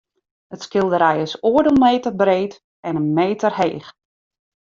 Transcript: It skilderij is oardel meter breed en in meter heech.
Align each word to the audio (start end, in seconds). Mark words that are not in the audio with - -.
It 0.53 0.61
skilderij 0.65 1.21
is 1.25 1.39
oardel 1.49 1.75
meter 1.85 2.13
breed 2.21 2.53
en 2.87 2.95
in 3.01 3.13
meter 3.13 3.53
heech. 3.59 3.89